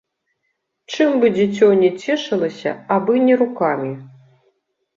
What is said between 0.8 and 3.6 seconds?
Чым бы дзіцё не цешылася, абы не